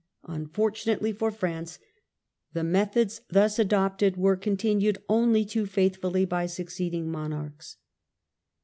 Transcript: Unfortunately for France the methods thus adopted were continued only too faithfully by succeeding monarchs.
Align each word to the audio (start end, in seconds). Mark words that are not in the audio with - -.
Unfortunately 0.27 1.13
for 1.13 1.29
France 1.29 1.77
the 2.53 2.63
methods 2.63 3.21
thus 3.29 3.59
adopted 3.59 4.17
were 4.17 4.35
continued 4.35 4.97
only 5.07 5.45
too 5.45 5.67
faithfully 5.67 6.25
by 6.25 6.47
succeeding 6.47 7.11
monarchs. 7.11 7.77